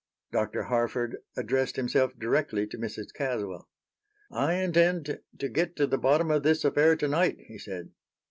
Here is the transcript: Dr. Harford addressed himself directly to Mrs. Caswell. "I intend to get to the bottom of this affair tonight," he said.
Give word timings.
Dr. 0.31 0.63
Harford 0.63 1.17
addressed 1.37 1.75
himself 1.75 2.17
directly 2.17 2.65
to 2.65 2.77
Mrs. 2.79 3.13
Caswell. 3.13 3.69
"I 4.31 4.55
intend 4.55 5.19
to 5.37 5.47
get 5.47 5.75
to 5.75 5.85
the 5.85 5.99
bottom 5.99 6.31
of 6.31 6.41
this 6.41 6.65
affair 6.65 6.95
tonight," 6.95 7.37
he 7.45 7.59
said. 7.59 7.91